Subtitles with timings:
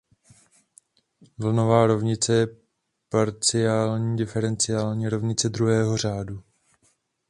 [1.37, 2.47] Vlnová rovnice je
[3.09, 6.43] parciální diferenciální rovnice druhého řádu.